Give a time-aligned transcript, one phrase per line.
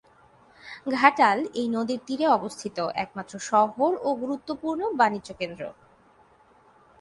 [0.95, 5.63] ঘাটাল এই নদীর তীরে অবস্থিত একমাত্র শহর ও গুরুত্বপূর্ণ বাণিজ্যকেন্দ্র।